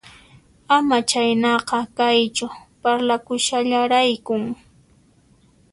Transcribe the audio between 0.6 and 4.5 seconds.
Ama chayhinaqa kaychu, parlakushallaraykun